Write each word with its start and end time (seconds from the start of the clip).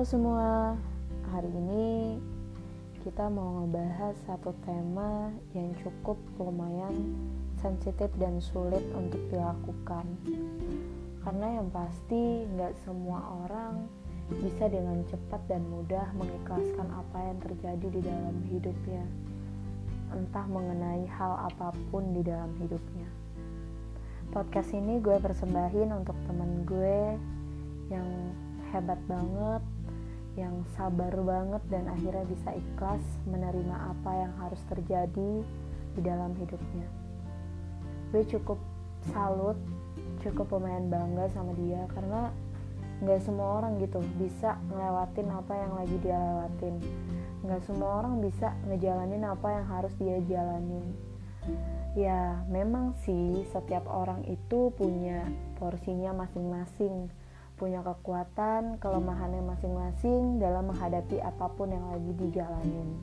Semua, 0.00 0.80
hari 1.28 1.52
ini 1.52 2.16
kita 3.04 3.28
mau 3.28 3.60
ngebahas 3.60 4.16
satu 4.24 4.56
tema 4.64 5.28
yang 5.52 5.76
cukup 5.76 6.16
lumayan 6.40 7.12
sensitif 7.60 8.08
dan 8.16 8.40
sulit 8.40 8.80
untuk 8.96 9.20
dilakukan. 9.28 10.08
Karena 11.20 11.60
yang 11.60 11.68
pasti 11.68 12.48
nggak 12.48 12.80
semua 12.80 13.44
orang 13.44 13.84
bisa 14.40 14.72
dengan 14.72 15.04
cepat 15.04 15.44
dan 15.52 15.68
mudah 15.68 16.08
mengikhlaskan 16.16 16.88
apa 16.96 17.18
yang 17.20 17.38
terjadi 17.44 17.86
di 17.92 18.00
dalam 18.00 18.36
hidupnya, 18.48 19.04
entah 20.16 20.48
mengenai 20.48 21.04
hal 21.12 21.44
apa 21.44 21.76
pun 21.92 22.16
di 22.16 22.24
dalam 22.24 22.48
hidupnya. 22.56 23.04
Podcast 24.32 24.72
ini 24.72 24.96
gue 24.96 25.20
persembahin 25.20 25.92
untuk 25.92 26.16
temen 26.24 26.64
gue 26.64 27.20
yang 27.92 28.08
hebat 28.72 28.98
banget, 29.04 29.60
yang 30.38 30.62
sabar 30.78 31.10
banget 31.10 31.62
dan 31.72 31.90
akhirnya 31.90 32.22
bisa 32.30 32.54
ikhlas 32.54 33.02
menerima 33.26 33.76
apa 33.96 34.10
yang 34.14 34.32
harus 34.38 34.62
terjadi 34.70 35.42
di 35.98 36.00
dalam 36.00 36.34
hidupnya. 36.38 36.86
Gue 38.14 38.22
cukup 38.26 38.58
salut, 39.10 39.58
cukup 40.22 40.50
lumayan 40.54 40.86
bangga 40.90 41.30
sama 41.34 41.54
dia 41.58 41.82
karena 41.90 42.30
nggak 43.00 43.20
semua 43.24 43.64
orang 43.64 43.80
gitu 43.80 43.98
bisa 44.20 44.60
ngelewatin 44.68 45.28
apa 45.32 45.52
yang 45.56 45.72
lagi 45.74 45.96
dia 46.04 46.18
lewatin. 46.20 46.74
Nggak 47.40 47.62
semua 47.64 48.04
orang 48.04 48.20
bisa 48.20 48.52
ngejalanin 48.68 49.24
apa 49.24 49.48
yang 49.48 49.66
harus 49.66 49.92
dia 49.96 50.20
jalanin. 50.28 50.84
Ya, 51.98 52.46
memang 52.46 52.94
sih 53.02 53.42
setiap 53.50 53.82
orang 53.90 54.22
itu 54.30 54.70
punya 54.78 55.26
porsinya 55.58 56.14
masing-masing 56.14 57.10
punya 57.60 57.84
kekuatan, 57.84 58.80
kelemahannya 58.80 59.44
masing-masing 59.44 60.40
dalam 60.40 60.72
menghadapi 60.72 61.20
apa 61.20 61.52
pun 61.52 61.68
yang 61.68 61.84
lagi 61.92 62.16
dijalanin. 62.16 62.96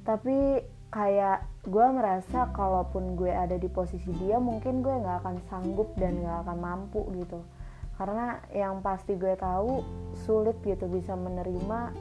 Tapi 0.00 0.64
kayak 0.88 1.44
gue 1.68 1.86
merasa 1.92 2.48
kalaupun 2.56 3.20
gue 3.20 3.28
ada 3.28 3.60
di 3.60 3.68
posisi 3.68 4.08
dia 4.16 4.40
mungkin 4.40 4.80
gue 4.80 4.96
nggak 4.96 5.20
akan 5.20 5.36
sanggup 5.52 5.92
dan 6.00 6.24
nggak 6.24 6.48
akan 6.48 6.56
mampu 6.56 7.04
gitu. 7.20 7.44
Karena 8.00 8.40
yang 8.56 8.80
pasti 8.80 9.20
gue 9.20 9.36
tahu 9.36 9.84
sulit 10.24 10.56
gitu 10.64 10.88
bisa 10.88 11.12
menerima 11.12 11.92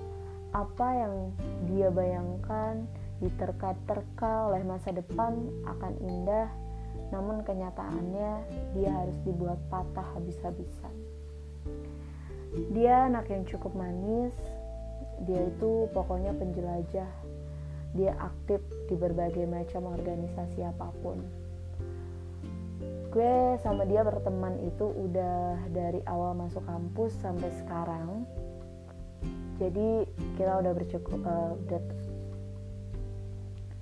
apa 0.55 0.87
yang 0.95 1.35
dia 1.67 1.91
bayangkan 1.91 2.87
diterka-terka 3.19 4.47
oleh 4.47 4.63
masa 4.63 4.95
depan 4.95 5.35
akan 5.67 5.93
indah 6.07 6.47
namun 7.11 7.41
kenyataannya 7.43 8.31
dia 8.77 8.89
harus 8.89 9.17
dibuat 9.27 9.59
patah 9.67 10.05
habis-habisan 10.15 10.93
dia 12.73 13.05
anak 13.05 13.29
yang 13.29 13.45
cukup 13.45 13.73
manis. 13.77 14.33
Dia 15.27 15.51
itu 15.51 15.85
pokoknya 15.93 16.33
penjelajah. 16.33 17.11
Dia 17.93 18.13
aktif 18.17 18.61
di 18.87 18.95
berbagai 18.95 19.45
macam 19.45 19.89
organisasi 19.93 20.63
apa 20.65 20.89
pun. 21.01 21.19
Gue 23.09 23.57
sama 23.65 23.89
dia 23.89 24.05
berteman 24.05 24.61
itu 24.69 24.85
udah 24.85 25.57
dari 25.73 25.97
awal 26.05 26.37
masuk 26.37 26.61
kampus 26.69 27.17
sampai 27.17 27.49
sekarang. 27.57 28.23
Jadi 29.57 30.05
kita 30.37 30.61
udah 30.61 30.71
bercukup 30.71 31.19
uh, 31.25 31.57
udah 31.57 31.81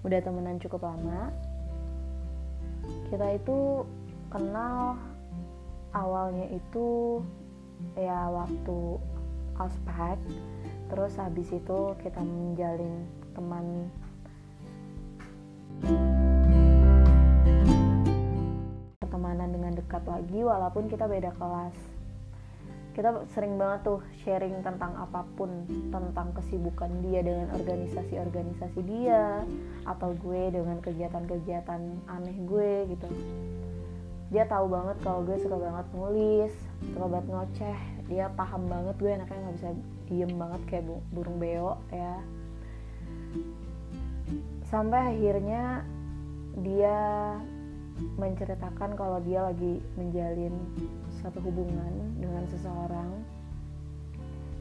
udah 0.08 0.20
temenan 0.24 0.58
cukup 0.64 0.88
lama. 0.88 1.30
Kita 3.12 3.36
itu 3.36 3.84
kenal 4.32 4.96
awalnya 5.92 6.48
itu 6.48 7.20
ya 7.98 8.30
waktu 8.30 9.02
ospek. 9.58 10.18
Terus 10.88 11.14
habis 11.20 11.50
itu 11.52 11.80
kita 12.00 12.22
menjalin 12.24 13.04
teman. 13.36 13.92
Pertemanan 19.04 19.50
dengan 19.52 19.74
dekat 19.76 20.04
lagi 20.08 20.40
walaupun 20.46 20.88
kita 20.88 21.06
beda 21.10 21.36
kelas. 21.36 21.76
Kita 22.96 23.14
sering 23.30 23.62
banget 23.62 23.86
tuh 23.86 24.02
sharing 24.26 24.66
tentang 24.66 24.98
apa 24.98 25.22
pun 25.38 25.70
tentang 25.94 26.34
kesibukan 26.34 26.90
dia 27.06 27.22
dengan 27.22 27.54
organisasi-organisasi 27.54 28.80
dia 28.90 29.46
atau 29.86 30.18
gue 30.18 30.50
dengan 30.50 30.82
kegiatan-kegiatan 30.82 31.82
aneh 32.10 32.38
gue 32.50 32.90
gitu. 32.90 33.10
Dia 34.34 34.50
tahu 34.50 34.66
banget 34.74 34.98
kalau 35.06 35.22
gue 35.30 35.38
suka 35.38 35.62
banget 35.62 35.86
nulis 35.94 36.67
banget 36.98 37.26
ngoceh. 37.30 37.80
Dia 38.08 38.32
paham 38.34 38.68
banget 38.72 38.96
gue 39.00 39.12
anaknya 39.12 39.40
nggak 39.44 39.56
bisa 39.60 39.70
diem 40.08 40.32
banget 40.40 40.62
kayak 40.70 40.86
burung 41.12 41.38
beo 41.38 41.76
ya. 41.92 42.16
Sampai 44.68 45.16
akhirnya 45.16 45.84
dia 46.60 46.98
menceritakan 48.18 48.94
kalau 48.94 49.18
dia 49.26 49.42
lagi 49.42 49.82
menjalin 49.98 50.54
satu 51.22 51.42
hubungan 51.42 52.14
dengan 52.22 52.46
seseorang 52.50 53.12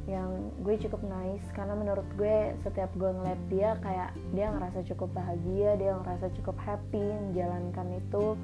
yang 0.06 0.30
gue 0.62 0.74
cukup 0.86 1.02
nice. 1.02 1.46
Karena 1.50 1.74
menurut 1.74 2.06
gue 2.14 2.54
setiap 2.62 2.90
gue 2.94 3.10
ngeliat 3.10 3.40
dia 3.50 3.74
kayak 3.82 4.10
dia 4.34 4.46
ngerasa 4.54 4.86
cukup 4.94 5.10
bahagia 5.14 5.74
dia 5.74 5.98
ngerasa 5.98 6.30
cukup 6.38 6.56
happy 6.62 7.06
menjalankan 7.30 7.86
itu 7.98 8.38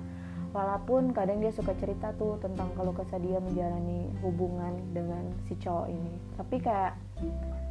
walaupun 0.52 1.16
kadang 1.16 1.40
dia 1.40 1.52
suka 1.52 1.72
cerita 1.80 2.12
tuh 2.16 2.36
tentang 2.38 2.68
kalau 2.76 2.92
kesah 2.92 3.18
dia 3.18 3.40
menjalani 3.40 4.12
hubungan 4.20 4.76
dengan 4.92 5.32
si 5.48 5.56
cowok 5.56 5.88
ini. 5.88 6.14
Tapi 6.36 6.56
kayak 6.60 6.92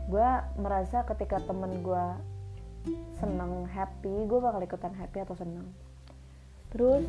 gue 0.09 0.30
merasa 0.58 1.06
ketika 1.06 1.38
temen 1.46 1.86
gue 1.86 2.06
seneng 3.22 3.70
happy 3.70 4.25
gue 4.25 4.40
bakal 4.41 4.62
ikutan 4.66 4.94
happy 4.97 5.22
atau 5.22 5.38
seneng. 5.38 5.70
Terus 6.74 7.06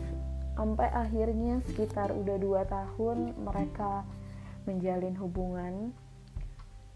sampai 0.53 0.93
akhirnya 0.93 1.65
sekitar 1.65 2.13
udah 2.13 2.37
dua 2.37 2.69
tahun 2.69 3.33
mereka 3.41 4.05
menjalin 4.69 5.17
hubungan 5.17 5.97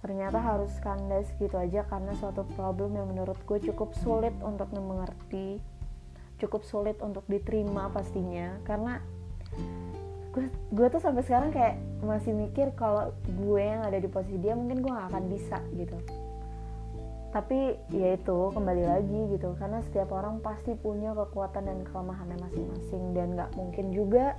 ternyata 0.04 0.38
harus 0.38 0.70
kandas 0.84 1.26
gitu 1.40 1.56
aja 1.58 1.82
karena 1.88 2.14
suatu 2.14 2.46
problem 2.54 2.94
yang 2.94 3.10
menurut 3.10 3.34
gue 3.42 3.58
cukup 3.58 3.90
sulit 3.96 4.30
untuk 4.44 4.70
mengerti 4.76 5.58
cukup 6.36 6.62
sulit 6.64 6.96
untuk 7.00 7.24
diterima 7.28 7.88
pastinya. 7.92 8.60
Karena 8.64 9.00
gue 10.68 10.86
tuh 10.92 11.00
sampai 11.00 11.24
sekarang 11.24 11.48
kayak 11.48 11.80
masih 12.04 12.36
mikir 12.36 12.76
kalau 12.76 13.16
gue 13.24 13.62
yang 13.62 13.80
ada 13.88 13.96
di 13.96 14.04
posisi 14.04 14.36
dia 14.36 14.52
mungkin 14.52 14.84
gue 14.84 14.92
gak 14.92 15.08
akan 15.12 15.24
bisa 15.32 15.58
gitu. 15.72 15.96
Tapi 17.32 17.76
ya 17.92 18.16
itu 18.16 18.38
kembali 18.52 18.84
lagi 18.84 19.20
gitu. 19.36 19.56
Karena 19.60 19.80
setiap 19.84 20.12
orang 20.12 20.40
pasti 20.40 20.72
punya 20.76 21.12
kekuatan 21.12 21.68
dan 21.68 21.78
kelemahannya 21.88 22.36
masing-masing. 22.40 23.12
Dan 23.12 23.36
nggak 23.36 23.52
mungkin 23.56 23.92
juga 23.92 24.36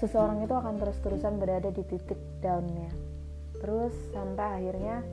seseorang 0.00 0.44
itu 0.44 0.52
akan 0.52 0.80
terus-terusan 0.80 1.40
berada 1.40 1.72
di 1.72 1.80
titik 1.84 2.20
downnya. 2.44 2.92
Terus 3.60 3.92
sampai 4.12 4.60
akhirnya 4.60 5.04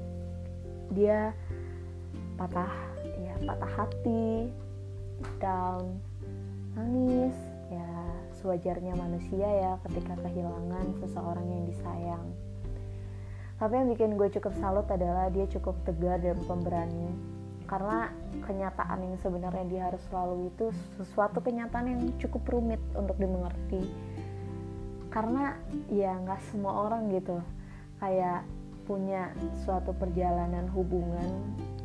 dia 0.91 1.35
patah 2.39 2.71
ya 3.19 3.35
patah 3.43 3.71
hati 3.75 4.47
down. 5.41 5.99
Nangis. 6.77 7.35
Ya 7.67 7.89
sewajarnya 8.39 8.95
manusia 8.95 9.43
ya 9.43 9.73
ketika 9.83 10.15
kehilangan 10.23 10.95
seseorang 11.03 11.47
yang 11.51 11.63
disayang. 11.67 12.27
Tapi 13.57 13.73
yang 13.73 13.89
bikin 13.89 14.15
gue 14.15 14.29
cukup 14.37 14.53
salut 14.61 14.85
adalah 14.87 15.33
dia 15.33 15.49
cukup 15.49 15.75
tegar 15.83 16.21
dan 16.21 16.37
pemberani. 16.45 17.09
Karena 17.67 18.07
kenyataan 18.45 19.03
yang 19.03 19.15
sebenarnya 19.19 19.65
dia 19.67 19.81
harus 19.91 19.99
selalu 20.07 20.53
itu 20.53 20.71
sesuatu 20.95 21.43
kenyataan 21.43 21.91
yang 21.91 22.01
cukup 22.21 22.47
rumit 22.47 22.79
untuk 22.95 23.17
dimengerti. 23.19 23.83
Karena 25.11 25.57
ya 25.91 26.15
nggak 26.21 26.39
semua 26.53 26.87
orang 26.87 27.09
gitu 27.11 27.41
kayak 27.97 28.45
punya 28.85 29.33
suatu 29.65 29.91
perjalanan 29.91 30.69
hubungan 30.71 31.27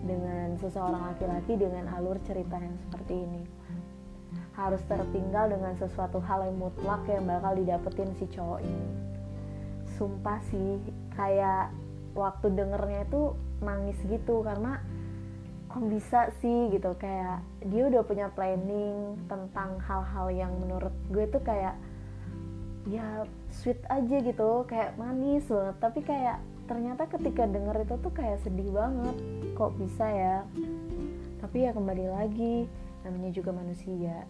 dengan 0.03 0.59
seseorang 0.59 1.15
laki-laki 1.15 1.55
dengan 1.55 1.87
alur 1.95 2.19
cerita 2.27 2.59
yang 2.59 2.75
seperti 2.87 3.15
ini. 3.15 3.43
Harus 4.53 4.83
tertinggal 4.85 5.49
dengan 5.49 5.73
sesuatu 5.79 6.21
hal 6.21 6.45
yang 6.45 6.59
mutlak 6.59 7.03
yang 7.09 7.25
bakal 7.25 7.57
didapetin 7.57 8.11
si 8.19 8.27
cowok 8.29 8.61
ini. 8.61 8.91
Sumpah 9.97 10.39
sih 10.51 10.83
kayak 11.15 11.73
waktu 12.13 12.53
dengernya 12.53 13.09
itu 13.09 13.33
nangis 13.65 13.97
gitu 14.05 14.45
karena 14.45 14.83
kok 15.73 15.89
bisa 15.89 16.29
sih 16.45 16.69
gitu 16.69 16.93
kayak 17.01 17.41
dia 17.65 17.89
udah 17.89 18.05
punya 18.05 18.29
planning 18.37 19.17
tentang 19.25 19.81
hal-hal 19.81 20.29
yang 20.29 20.53
menurut 20.61 20.93
gue 21.09 21.25
tuh 21.33 21.41
kayak 21.41 21.81
ya 22.91 23.25
sweet 23.49 23.81
aja 23.89 24.17
gitu 24.21 24.67
kayak 24.69 24.99
manis 25.01 25.49
banget. 25.49 25.77
Tapi 25.81 26.01
kayak 26.05 26.39
ternyata 26.73 27.05
ketika 27.05 27.45
denger 27.45 27.85
itu 27.85 28.01
tuh 28.01 28.13
kayak 28.17 28.41
sedih 28.41 28.73
banget. 28.73 29.13
Kok 29.53 29.77
bisa 29.77 30.09
ya? 30.09 30.41
Tapi 31.45 31.69
ya 31.69 31.77
kembali 31.77 32.09
lagi 32.09 32.65
namanya 33.05 33.29
juga 33.29 33.53
manusia. 33.53 34.25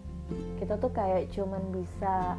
Kita 0.58 0.74
tuh 0.74 0.90
kayak 0.90 1.30
cuman 1.30 1.62
bisa 1.70 2.34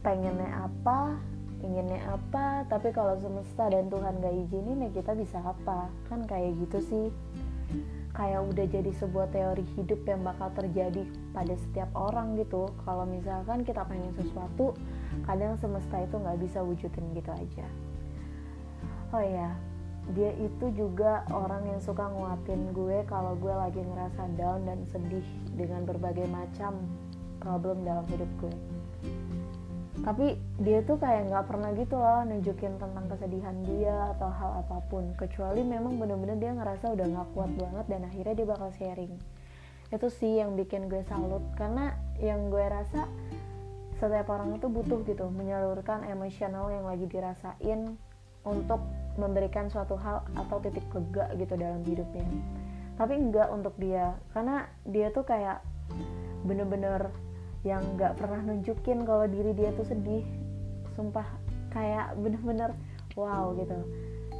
pengennya 0.00 0.64
apa 0.64 1.16
inginnya 1.64 1.96
apa 2.12 2.68
tapi 2.68 2.92
kalau 2.92 3.16
semesta 3.16 3.72
dan 3.72 3.88
Tuhan 3.88 4.20
gak 4.20 4.36
izinin 4.48 4.88
ya 4.88 4.90
kita 4.96 5.12
bisa 5.12 5.44
apa. 5.44 5.92
Kan 6.08 6.24
kayak 6.24 6.56
gitu 6.64 6.80
sih. 6.80 7.06
Kayak 8.16 8.48
udah 8.48 8.64
jadi 8.64 8.90
sebuah 8.96 9.28
teori 9.28 9.64
hidup 9.76 10.08
yang 10.08 10.24
bakal 10.24 10.48
terjadi 10.56 11.04
pada 11.36 11.52
setiap 11.68 11.92
orang 11.92 12.40
gitu. 12.40 12.72
Kalau 12.88 13.04
misalkan 13.04 13.60
kita 13.60 13.84
pengen 13.84 14.16
sesuatu 14.16 14.72
kadang 15.28 15.52
semesta 15.60 16.00
itu 16.00 16.16
nggak 16.16 16.40
bisa 16.40 16.64
wujudin 16.64 17.12
gitu 17.12 17.28
aja 17.28 17.68
oh 19.14 19.22
ya 19.22 19.54
dia 20.12 20.36
itu 20.36 20.68
juga 20.76 21.24
orang 21.32 21.64
yang 21.64 21.80
suka 21.80 22.04
nguatin 22.12 22.76
gue 22.76 23.08
kalau 23.08 23.32
gue 23.40 23.54
lagi 23.54 23.80
ngerasa 23.80 24.36
down 24.36 24.68
dan 24.68 24.84
sedih 24.92 25.24
dengan 25.56 25.88
berbagai 25.88 26.28
macam 26.28 26.76
problem 27.40 27.88
dalam 27.88 28.04
hidup 28.12 28.28
gue. 28.36 28.54
Tapi 30.04 30.36
dia 30.60 30.84
tuh 30.84 31.00
kayak 31.00 31.32
nggak 31.32 31.48
pernah 31.48 31.72
gitu 31.72 31.96
loh 31.96 32.20
nunjukin 32.28 32.76
tentang 32.76 33.08
kesedihan 33.08 33.56
dia 33.64 34.12
atau 34.12 34.28
hal 34.28 34.60
apa 34.60 34.84
pun. 34.92 35.16
Kecuali 35.16 35.64
memang 35.64 35.96
bener-bener 35.96 36.36
dia 36.36 36.52
ngerasa 36.52 36.92
udah 36.92 37.06
nggak 37.08 37.28
kuat 37.32 37.50
banget 37.56 37.86
dan 37.88 38.00
akhirnya 38.04 38.34
dia 38.36 38.46
bakal 38.48 38.68
sharing. 38.76 39.16
Itu 39.88 40.12
sih 40.12 40.44
yang 40.44 40.52
bikin 40.60 40.92
gue 40.92 41.00
salut. 41.08 41.40
Karena 41.56 41.96
yang 42.20 42.52
gue 42.52 42.60
rasa 42.60 43.08
setiap 43.96 44.28
orang 44.28 44.60
itu 44.60 44.68
butuh 44.68 45.00
gitu 45.08 45.32
menyalurkan 45.32 46.04
emosional 46.04 46.68
yang 46.68 46.84
lagi 46.84 47.08
dirasain 47.08 47.96
untuk 48.44 48.80
memberikan 49.16 49.70
suatu 49.72 49.96
hal 49.96 50.22
atau 50.36 50.60
titik 50.60 50.84
lega 50.92 51.32
gitu 51.38 51.54
dalam 51.56 51.80
hidupnya. 51.82 52.24
Tapi 52.94 53.14
enggak 53.18 53.50
untuk 53.50 53.74
dia 53.80 54.14
karena 54.30 54.68
dia 54.86 55.10
tuh 55.10 55.26
kayak 55.26 55.64
bener-bener 56.46 57.10
yang 57.64 57.80
nggak 57.96 58.20
pernah 58.20 58.44
nunjukin 58.44 59.02
kalau 59.08 59.26
diri 59.26 59.56
dia 59.56 59.72
tuh 59.74 59.86
sedih. 59.88 60.22
Sumpah 60.94 61.26
kayak 61.74 62.14
bener-bener 62.20 62.70
wow 63.18 63.50
gitu. 63.56 63.74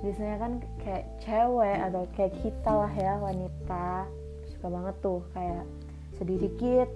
Biasanya 0.05 0.37
kan 0.37 0.53
kayak 0.85 1.05
cewek 1.25 1.79
atau 1.81 2.03
kayak 2.15 2.35
kita 2.45 2.73
lah 2.73 2.93
ya 2.93 3.17
wanita. 3.19 4.07
Suka 4.53 4.67
banget 4.69 4.95
tuh 5.01 5.25
kayak 5.33 5.65
sedih 6.15 6.39
dikit 6.39 6.87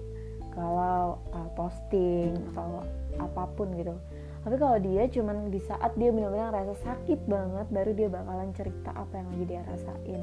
kalau 0.55 1.19
uh, 1.35 1.49
posting 1.55 2.35
atau 2.53 2.83
apa 3.19 3.43
pun 3.55 3.67
gitu 3.75 3.95
tapi 4.39 4.55
kalau 4.55 4.79
dia 4.79 5.03
cuman 5.11 5.51
di 5.51 5.59
saat 5.59 5.91
dia 5.99 6.15
benar-benar 6.15 6.55
rasa 6.55 6.75
sakit 6.79 7.27
banget 7.27 7.67
baru 7.75 7.91
dia 7.91 8.07
bakalan 8.07 8.49
cerita 8.55 8.95
apa 8.95 9.13
yang 9.19 9.27
lagi 9.35 9.45
dia 9.45 9.61
rasain. 9.67 10.21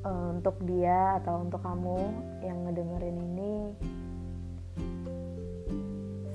Uh, 0.00 0.32
untuk 0.32 0.56
dia 0.64 1.20
atau 1.20 1.44
untuk 1.44 1.60
kamu 1.60 2.00
yang 2.40 2.56
ngedengerin 2.64 3.20
ini 3.20 3.54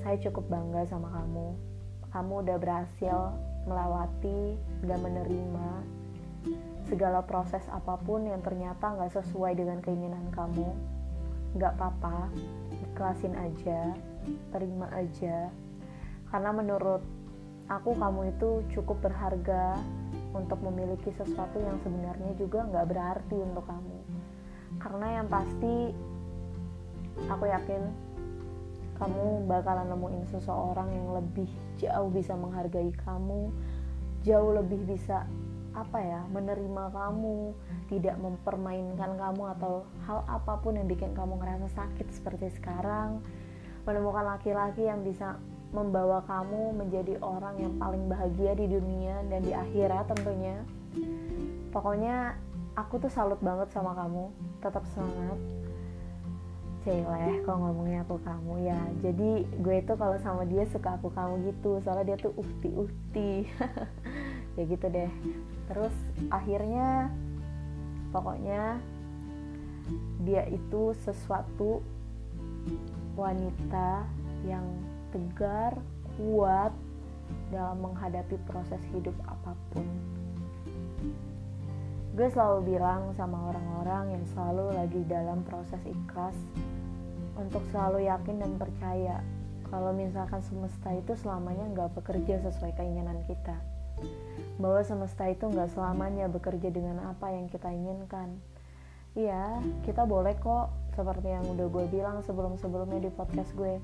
saya 0.00 0.16
cukup 0.22 0.48
bangga 0.48 0.86
sama 0.88 1.12
kamu. 1.12 1.52
Kamu 2.14 2.32
udah 2.46 2.56
berhasil 2.56 3.18
melewati 3.66 4.56
dan 4.86 4.98
menerima 5.02 5.68
segala 6.86 7.20
proses 7.26 7.66
apa 7.68 7.98
pun 8.00 8.24
yang 8.24 8.38
ternyata 8.40 8.94
nggak 8.96 9.12
sesuai 9.12 9.58
dengan 9.58 9.82
keinginan 9.84 10.24
kamu. 10.32 10.72
Nggak 11.58 11.74
apa-apa 11.76 12.30
ikhlasin 12.96 13.34
aja 13.36 13.92
terima 14.54 14.88
aja 14.94 15.50
karena 16.36 16.52
menurut 16.52 17.00
aku 17.72 17.96
kamu 17.96 18.36
itu 18.36 18.60
cukup 18.76 19.00
berharga 19.08 19.80
untuk 20.36 20.60
memiliki 20.68 21.08
sesuatu 21.16 21.56
yang 21.56 21.80
sebenarnya 21.80 22.36
juga 22.36 22.60
nggak 22.68 22.92
berarti 22.92 23.40
untuk 23.40 23.64
kamu. 23.64 23.96
Karena 24.76 25.06
yang 25.16 25.32
pasti 25.32 25.96
aku 27.24 27.48
yakin 27.48 27.88
kamu 29.00 29.48
bakalan 29.48 29.88
nemuin 29.88 30.28
seseorang 30.28 30.92
yang 30.92 31.08
lebih 31.16 31.48
jauh 31.80 32.12
bisa 32.12 32.36
menghargai 32.36 32.92
kamu 33.00 33.48
jauh 34.20 34.52
lebih 34.60 34.84
bisa 34.84 35.24
apa 35.72 36.04
ya 36.04 36.20
menerima 36.36 36.92
kamu 36.92 37.56
tidak 37.88 38.20
mempermainkan 38.20 39.16
kamu 39.16 39.56
atau 39.56 39.88
hal 40.04 40.20
apa 40.28 40.60
pun 40.60 40.76
yang 40.76 40.84
bikin 40.84 41.16
kamu 41.16 41.40
ngerasa 41.40 41.72
sakit 41.72 42.12
seperti 42.12 42.52
sekarang. 42.60 43.24
Menemukan 43.88 44.36
laki-laki 44.36 44.84
yang 44.84 45.00
bisa 45.00 45.40
membawa 45.76 46.24
kamu 46.24 46.72
menjadi 46.72 47.20
orang 47.20 47.60
yang 47.60 47.76
paling 47.76 48.08
bahagia 48.08 48.56
di 48.56 48.64
dunia 48.64 49.20
dan 49.28 49.44
di 49.44 49.52
akhirat 49.52 50.08
tentunya. 50.08 50.56
Pokoknya 51.68 52.40
aku 52.72 52.96
tuh 52.96 53.12
salut 53.12 53.36
banget 53.44 53.68
sama 53.76 53.92
kamu. 53.92 54.32
Tetap 54.64 54.88
semangat. 54.96 55.36
Celeh 56.80 57.44
kok 57.44 57.60
ngomongnya 57.60 58.08
aku 58.08 58.16
kamu 58.24 58.72
ya. 58.72 58.80
Jadi 59.04 59.44
gue 59.60 59.76
tuh 59.84 60.00
kalau 60.00 60.16
sama 60.24 60.48
dia 60.48 60.64
suka 60.72 60.96
aku 60.96 61.12
kamu 61.12 61.52
gitu. 61.52 61.76
Soalnya 61.84 62.16
dia 62.16 62.18
tuh 62.24 62.32
ukti 62.32 63.44
ya 64.56 64.62
gitu 64.64 64.86
deh. 64.88 65.12
Terus 65.68 65.92
akhirnya 66.32 67.12
pokoknya 68.16 68.80
dia 70.24 70.48
itu 70.48 70.96
sesuatu 71.04 71.84
wanita 73.18 74.08
yang 74.48 74.64
tegar, 75.10 75.78
kuat 76.16 76.72
dalam 77.50 77.78
menghadapi 77.82 78.38
proses 78.46 78.80
hidup 78.94 79.14
apa 79.26 79.52
pun. 79.74 79.86
Gue 82.16 82.32
selalu 82.32 82.76
bilang 82.76 83.12
sama 83.12 83.52
orang-orang 83.52 84.16
yang 84.16 84.24
selalu 84.32 84.72
lagi 84.72 85.00
dalam 85.04 85.44
proses 85.44 85.82
ikhlas 85.84 86.32
untuk 87.36 87.60
selalu 87.68 88.08
yakin 88.08 88.40
dan 88.40 88.56
percaya 88.56 89.20
kalau 89.68 89.92
misalkan 89.92 90.40
semesta 90.40 90.94
itu 90.94 91.12
selamanya 91.18 91.66
nggak 91.76 91.92
bekerja 92.00 92.40
sesuai 92.48 92.72
keinginan 92.78 93.20
kita. 93.28 93.60
Bahwa 94.56 94.80
semesta 94.80 95.28
itu 95.28 95.44
nggak 95.44 95.76
selamanya 95.76 96.30
bekerja 96.32 96.72
dengan 96.72 97.04
apa 97.04 97.34
yang 97.34 97.52
kita 97.52 97.68
inginkan. 97.68 98.40
Iya, 99.16 99.60
kita 99.84 100.08
boleh 100.08 100.36
kok 100.40 100.72
seperti 100.96 101.28
yang 101.32 101.44
udah 101.44 101.68
gue 101.68 101.84
bilang 101.92 102.24
sebelum-sebelumnya 102.24 103.08
di 103.08 103.10
podcast 103.12 103.52
gue 103.52 103.76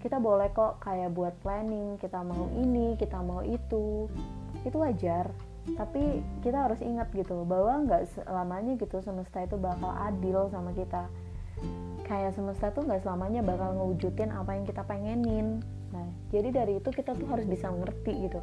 kita 0.00 0.16
boleh 0.16 0.48
kok 0.50 0.80
kayak 0.80 1.12
buat 1.12 1.36
planning 1.44 2.00
kita 2.00 2.24
mau 2.24 2.48
ini 2.56 2.96
kita 2.96 3.20
mau 3.20 3.44
itu. 3.44 4.08
Itu 4.64 4.76
wajar 4.80 5.30
tapi 5.76 6.24
kita 6.40 6.66
harus 6.66 6.80
ingat 6.80 7.12
gitu 7.12 7.44
bahwa 7.44 7.84
nggak 7.84 8.08
selamanya 8.16 8.80
gitu 8.80 9.04
semesta 9.04 9.44
itu 9.44 9.60
bakal 9.60 9.92
adil 9.92 10.48
sama 10.48 10.72
kita. 10.72 11.06
Kayak 12.08 12.34
semesta 12.34 12.72
tuh 12.72 12.88
nggak 12.88 13.04
selamanya 13.04 13.44
bakal 13.44 13.76
ngewujudin 13.76 14.32
apa 14.32 14.56
yang 14.56 14.64
kita 14.64 14.82
pengenin. 14.82 15.60
Nah 15.92 16.08
jadi 16.32 16.48
dari 16.48 16.80
itu 16.80 16.88
kita 16.90 17.12
tuh 17.14 17.28
harus 17.28 17.44
bisa 17.44 17.68
ngerti 17.68 18.26
gitu 18.26 18.40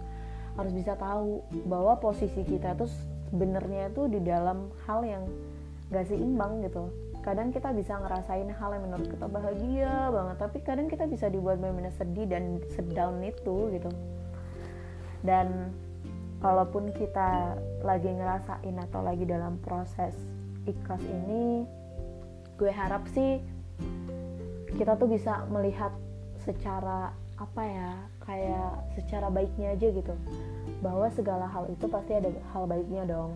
harus 0.58 0.74
bisa 0.74 0.98
tahu 0.98 1.46
bahwa 1.70 1.94
posisi 2.02 2.42
kita 2.42 2.74
tuh 2.74 2.90
sebenarnya 3.30 3.94
tuh 3.94 4.10
di 4.10 4.18
dalam 4.26 4.74
hal 4.90 5.06
yang 5.06 5.24
gak 5.94 6.10
seimbang 6.10 6.66
gitu 6.66 6.90
kadang 7.28 7.52
kita 7.52 7.76
bisa 7.76 8.00
ngerasain 8.00 8.48
hal 8.56 8.70
yang 8.72 8.88
menurut 8.88 9.12
kita 9.12 9.28
bahagia 9.28 10.08
banget 10.16 10.38
tapi 10.40 10.58
kadang 10.64 10.88
kita 10.88 11.04
bisa 11.12 11.28
dibuat 11.28 11.60
benar-benar 11.60 11.92
sedih 11.92 12.24
dan 12.24 12.64
sedown 12.72 13.20
itu 13.20 13.68
gitu. 13.76 13.92
Dan 15.28 15.76
kalaupun 16.40 16.96
kita 16.96 17.60
lagi 17.84 18.08
ngerasain 18.08 18.80
atau 18.80 19.04
lagi 19.04 19.28
dalam 19.28 19.60
proses 19.60 20.16
ikhlas 20.64 21.04
ini 21.04 21.68
gue 22.56 22.72
harap 22.72 23.04
sih 23.12 23.44
kita 24.80 24.96
tuh 24.96 25.12
bisa 25.12 25.44
melihat 25.52 25.92
secara 26.48 27.12
apa 27.36 27.62
ya 27.68 27.92
kayak 28.24 28.72
secara 28.96 29.28
baiknya 29.28 29.76
aja 29.76 29.92
gitu. 29.92 30.16
Bahwa 30.80 31.12
segala 31.12 31.44
hal 31.44 31.68
itu 31.68 31.92
pasti 31.92 32.24
ada 32.24 32.32
hal 32.56 32.72
baiknya 32.72 33.04
dong. 33.04 33.36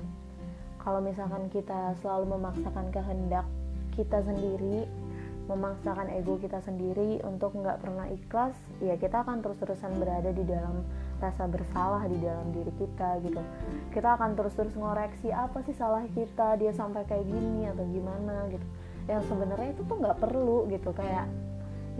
Kalau 0.80 1.04
misalkan 1.04 1.52
kita 1.52 1.92
selalu 2.00 2.40
memaksakan 2.40 2.88
kehendak 2.96 3.44
kita 3.96 4.24
sendiri 4.24 4.88
memaksakan 5.50 6.08
ego 6.16 6.40
kita 6.40 6.64
sendiri 6.64 7.20
untuk 7.28 7.52
nggak 7.58 7.84
pernah 7.84 8.08
ikhlas 8.08 8.56
ya 8.80 8.96
kita 8.96 9.26
akan 9.26 9.44
terus-terusan 9.44 10.00
berada 10.00 10.32
di 10.32 10.48
dalam 10.48 10.86
rasa 11.22 11.46
bersalah 11.46 12.08
di 12.10 12.18
dalam 12.18 12.50
diri 12.50 12.74
kita 12.82 13.22
gitu. 13.22 13.42
Kita 13.94 14.18
akan 14.18 14.34
terus-terus 14.34 14.74
ngoreksi 14.74 15.30
apa 15.30 15.62
sih 15.62 15.78
salah 15.78 16.02
kita? 16.10 16.58
Dia 16.58 16.74
sampai 16.74 17.06
kayak 17.06 17.30
gini 17.30 17.70
atau 17.70 17.86
gimana? 17.86 18.50
gitu. 18.50 18.66
Yang 19.06 19.30
sebenarnya 19.30 19.70
itu 19.78 19.82
tuh 19.86 19.98
nggak 20.02 20.18
perlu 20.18 20.66
gitu 20.74 20.90
kayak 20.98 21.30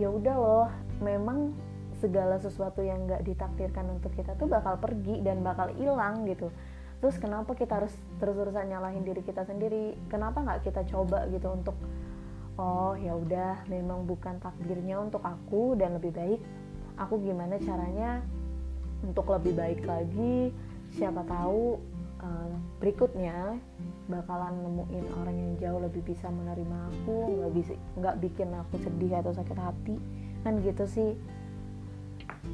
ya 0.00 0.08
udah 0.10 0.36
loh 0.36 0.68
memang 0.98 1.54
segala 2.02 2.34
sesuatu 2.42 2.82
yang 2.82 3.06
nggak 3.06 3.22
ditakdirkan 3.22 3.86
untuk 3.94 4.10
kita 4.18 4.34
tuh 4.34 4.50
bakal 4.50 4.74
pergi 4.74 5.22
dan 5.22 5.38
bakal 5.46 5.70
hilang 5.78 6.26
gitu 6.26 6.50
terus 7.02 7.18
kenapa 7.18 7.58
kita 7.58 7.82
harus 7.82 7.90
terus-terusan 8.22 8.70
nyalahin 8.70 9.02
diri 9.02 9.26
kita 9.26 9.42
sendiri? 9.42 9.98
Kenapa 10.06 10.38
nggak 10.38 10.70
kita 10.70 10.86
coba 10.86 11.26
gitu 11.26 11.50
untuk 11.50 11.74
oh 12.54 12.94
ya 12.94 13.18
udah 13.18 13.66
memang 13.66 14.06
bukan 14.06 14.38
takdirnya 14.38 15.02
untuk 15.02 15.18
aku 15.18 15.74
dan 15.74 15.98
lebih 15.98 16.14
baik. 16.14 16.38
Aku 17.02 17.18
gimana 17.18 17.58
caranya 17.58 18.22
untuk 19.02 19.34
lebih 19.34 19.58
baik 19.58 19.82
lagi? 19.82 20.54
Siapa 20.94 21.26
tahu 21.26 21.82
uh, 22.22 22.54
berikutnya 22.78 23.58
bakalan 24.06 24.62
nemuin 24.62 25.06
orang 25.18 25.36
yang 25.42 25.52
jauh 25.58 25.80
lebih 25.82 26.06
bisa 26.06 26.30
menerima 26.30 26.78
aku 26.86 27.34
nggak 27.34 27.50
bisa 27.50 27.74
nggak 27.98 28.16
bikin 28.22 28.48
aku 28.54 28.78
sedih 28.78 29.18
atau 29.18 29.34
sakit 29.34 29.58
hati. 29.58 29.98
Kan 30.46 30.62
gitu 30.62 30.86
sih 30.86 31.18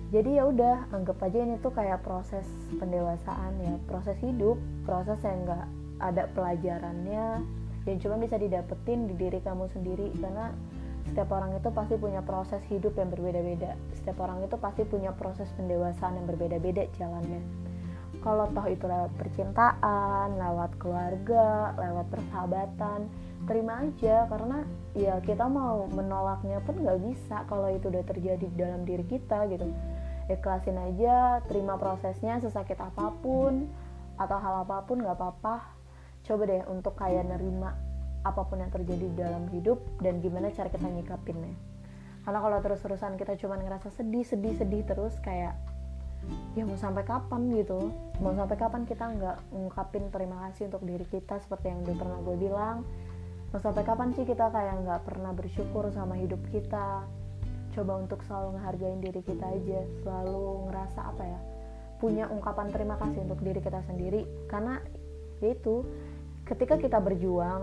jadi 0.09 0.41
ya 0.41 0.45
udah 0.49 0.89
anggap 0.93 1.21
aja 1.21 1.39
ini 1.45 1.61
tuh 1.61 1.73
kayak 1.73 2.01
proses 2.01 2.45
pendewasaan 2.81 3.53
ya. 3.61 3.75
Proses 3.85 4.17
hidup 4.25 4.57
proses 4.89 5.21
yang 5.21 5.45
nggak 5.45 5.65
ada 5.99 6.25
pelajarannya 6.33 7.45
yang 7.85 7.99
cuma 8.01 8.17
bisa 8.21 8.37
didapetin 8.37 9.09
di 9.09 9.15
diri 9.17 9.39
kamu 9.45 9.69
sendiri. 9.73 10.09
Karena 10.17 10.53
setiap 11.09 11.29
orang 11.33 11.57
itu 11.57 11.69
pasti 11.73 11.95
punya 12.01 12.25
proses 12.25 12.61
hidup 12.73 12.97
yang 12.97 13.13
berbeda-beda. 13.13 13.77
Setiap 13.97 14.17
orang 14.25 14.45
itu 14.45 14.57
pasti 14.57 14.83
punya 14.89 15.13
proses 15.13 15.49
pendewasaan 15.57 16.17
yang 16.21 16.27
berbeda-beda 16.29 16.89
jalannya 16.97 17.68
kalau 18.19 18.51
toh 18.51 18.67
itu 18.67 18.85
lewat 18.85 19.15
percintaan 19.15 20.35
lewat 20.35 20.75
keluarga 20.83 21.73
lewat 21.79 22.07
persahabatan 22.11 23.07
terima 23.47 23.87
aja. 23.87 24.27
Karena 24.27 24.67
ya 24.93 25.23
kita 25.23 25.47
mau 25.47 25.87
menolaknya 25.89 26.61
pun 26.67 26.83
nggak 26.83 26.99
bisa 27.03 27.47
kalau 27.47 27.71
itu 27.71 27.89
udah 27.89 28.05
terjadi 28.05 28.47
dalam 28.59 28.83
diri 28.83 29.07
kita 29.07 29.47
gitu. 29.49 29.71
Ikhlasin 30.29 30.77
aja 30.77 31.41
terima 31.49 31.81
prosesnya 31.81 32.37
sesakit 32.43 32.77
apa 32.77 33.15
pun 33.25 33.65
atau 34.21 34.37
hal 34.37 34.67
apa 34.67 34.85
pun 34.85 35.01
nggak 35.01 35.17
apa-apa. 35.17 35.79
Coba 36.27 36.45
deh 36.45 36.63
untuk 36.69 36.99
kayak 36.99 37.25
nerima 37.25 37.73
apa 38.27 38.43
pun 38.45 38.61
yang 38.61 38.69
terjadi 38.75 39.09
dalam 39.15 39.47
hidup 39.55 39.79
dan 40.03 40.21
gimana 40.21 40.51
cara 40.53 40.69
kita 40.69 40.85
nyikapinnya. 40.85 41.55
Karena 42.27 42.45
kalau 42.45 42.59
terus-terusan 42.61 43.17
kita 43.17 43.41
cuma 43.41 43.57
ngerasa 43.57 43.89
sedih 43.95 44.27
sedih 44.27 44.53
sedih 44.59 44.85
terus 44.85 45.17
kayak 45.25 45.57
ya 46.59 46.67
mau 46.67 46.75
sampai 46.75 47.07
kapan 47.07 47.55
gitu? 47.55 47.95
Mau 48.19 48.35
sampai 48.35 48.57
kapan 48.59 48.83
kita 48.83 49.05
nggak 49.15 49.37
ngungkapin 49.55 50.11
terima 50.11 50.37
kasih 50.49 50.67
untuk 50.73 50.83
diri 50.85 51.07
kita 51.07 51.39
seperti 51.39 51.71
yang 51.71 51.87
udah 51.87 51.97
pernah 51.97 52.19
gue 52.25 52.37
bilang? 52.37 52.77
Mau 53.55 53.61
sampai 53.63 53.83
kapan 53.87 54.13
sih 54.13 54.25
kita 54.27 54.51
kayak 54.51 54.75
nggak 54.85 55.01
pernah 55.07 55.33
bersyukur 55.33 55.89
sama 55.95 56.19
hidup 56.19 56.43
kita? 56.51 57.07
Coba 57.73 57.93
untuk 58.03 58.21
selalu 58.27 58.59
ngehargain 58.59 59.01
diri 59.01 59.21
kita 59.23 59.47
aja 59.47 59.81
selalu 60.03 60.69
ngerasa 60.69 61.01
apa 61.15 61.25
ya? 61.25 61.41
Punya 61.99 62.25
ungkapan 62.31 62.71
terima 62.75 62.99
kasih 62.99 63.23
untuk 63.23 63.41
diri 63.41 63.61
kita 63.63 63.81
sendiri. 63.87 64.27
Karena 64.51 64.83
yaitu 65.39 65.87
ketika 66.43 66.75
kita 66.75 66.99
berjuang 66.99 67.63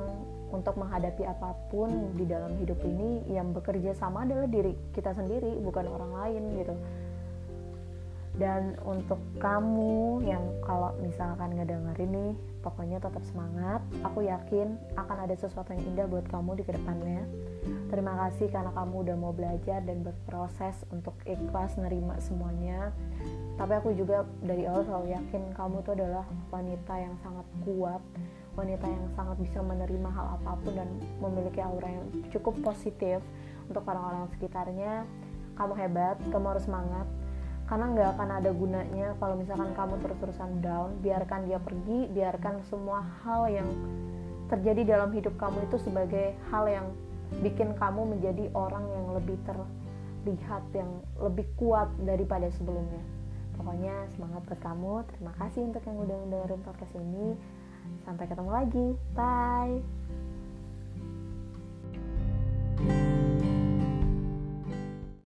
untuk 0.56 0.80
menghadapi 0.80 1.28
apa 1.28 1.52
pun 1.68 2.16
di 2.16 2.24
dalam 2.24 2.56
hidup 2.56 2.80
ini 2.86 3.28
yang 3.28 3.52
bekerja 3.52 3.92
sama 3.98 4.24
adalah 4.24 4.48
diri 4.48 4.72
kita 4.96 5.12
sendiri 5.12 5.60
bukan 5.60 5.84
orang 5.90 6.12
lain 6.16 6.44
gitu 6.64 6.76
dan 8.36 8.76
untuk 8.84 9.20
kamu 9.40 10.20
yang 10.28 10.44
kalau 10.60 10.92
misalkan 11.00 11.56
ngedenger 11.56 11.96
ini 12.04 12.36
pokoknya 12.60 13.00
tetap 13.00 13.24
semangat. 13.24 13.80
Aku 14.04 14.28
yakin 14.28 14.76
akan 15.00 15.18
ada 15.24 15.36
sesuatu 15.40 15.72
yang 15.72 15.84
indah 15.96 16.08
buat 16.12 16.28
kamu 16.28 16.60
di 16.60 16.64
ke 16.68 16.76
depannya. 16.76 17.24
Terima 17.88 18.12
kasih 18.28 18.52
karena 18.52 18.76
kamu 18.76 19.08
udah 19.08 19.16
mau 19.16 19.32
belajar 19.32 19.80
dan 19.88 20.04
berproses 20.04 20.84
untuk 20.92 21.16
ikhlas 21.24 21.80
nerima 21.80 22.20
semuanya. 22.20 22.92
Tapi 23.56 23.72
aku 23.80 23.96
juga 23.96 24.28
dari 24.44 24.68
awal 24.68 24.84
selalu 24.84 25.08
yakin 25.16 25.42
kamu 25.56 25.80
tuh 25.88 25.94
adalah 25.96 26.28
wanita 26.52 26.94
yang 27.00 27.16
sangat 27.24 27.48
kuat 27.64 28.04
wanita 28.56 28.88
yang 28.88 29.04
sangat 29.20 29.36
bisa 29.44 29.60
menerima 29.60 30.10
hal 30.16 30.40
apa 30.40 30.56
pun 30.64 30.80
dan 30.80 30.88
memiliki 31.20 31.60
aura 31.60 31.92
yang 31.92 32.08
cukup 32.32 32.56
positif 32.64 33.20
untuk 33.68 33.84
orang-orang 33.84 34.32
sekitarnya. 34.32 35.04
Kamu 35.60 35.76
hebat, 35.76 36.16
kamu 36.32 36.56
harus 36.56 36.64
semangat 36.64 37.04
karena 37.66 37.86
nggak 37.98 38.10
akan 38.18 38.30
ada 38.42 38.52
gunanya 38.54 39.08
kalau 39.18 39.36
misalkan 39.42 39.74
kamu 39.74 39.98
terus-terusan 40.06 40.62
down 40.62 40.94
biarkan 41.02 41.50
dia 41.50 41.58
pergi 41.58 42.06
biarkan 42.14 42.62
semua 42.70 43.02
hal 43.26 43.50
yang 43.50 43.70
terjadi 44.54 44.98
dalam 44.98 45.10
hidup 45.10 45.34
kamu 45.42 45.66
itu 45.66 45.78
sebagai 45.82 46.38
hal 46.54 46.70
yang 46.70 46.88
bikin 47.42 47.74
kamu 47.74 48.06
menjadi 48.06 48.54
orang 48.54 48.86
yang 48.94 49.06
lebih 49.18 49.38
terlihat 49.50 50.64
yang 50.78 51.02
lebih 51.18 51.46
kuat 51.58 51.90
daripada 52.06 52.50
sebelumnya. 52.54 53.02
Pokoknya 53.58 54.06
semangat 54.14 54.46
buat 54.46 54.62
kamu. 54.62 54.94
Terima 55.10 55.34
kasih 55.42 55.62
untuk 55.66 55.82
yang 55.88 55.98
udah 55.98 56.18
dengerin 56.30 56.62
podcast 56.62 56.94
ini. 56.94 57.34
Sampai 58.06 58.30
ketemu 58.30 58.52
lagi. 58.54 58.88
Bye 59.18 60.05